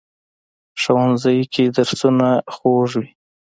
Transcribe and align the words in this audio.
ښوونځی 0.81 1.39
کې 1.53 1.63
درسونه 1.77 2.27
خوږ 2.53 2.89
وي 3.01 3.09